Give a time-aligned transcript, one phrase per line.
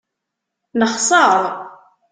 [0.79, 1.41] Nexser.